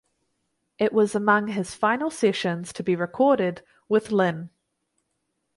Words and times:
It 0.79 0.93
was 0.93 1.13
among 1.13 1.49
his 1.49 1.75
final 1.75 2.09
sessions 2.09 2.73
to 2.73 2.81
be 2.81 2.95
recorded 2.95 3.61
with 3.87 4.11
Lynn. 4.11 4.49